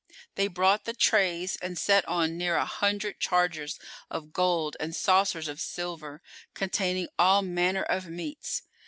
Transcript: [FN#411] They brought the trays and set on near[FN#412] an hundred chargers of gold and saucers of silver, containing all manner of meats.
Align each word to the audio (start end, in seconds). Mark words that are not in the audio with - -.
[FN#411] 0.01 0.29
They 0.35 0.47
brought 0.47 0.85
the 0.85 0.93
trays 0.95 1.57
and 1.57 1.77
set 1.77 2.07
on 2.07 2.31
near[FN#412] 2.31 2.61
an 2.61 2.65
hundred 2.67 3.19
chargers 3.19 3.79
of 4.09 4.33
gold 4.33 4.75
and 4.79 4.95
saucers 4.95 5.47
of 5.47 5.61
silver, 5.61 6.23
containing 6.55 7.07
all 7.19 7.43
manner 7.43 7.83
of 7.83 8.07
meats. 8.09 8.63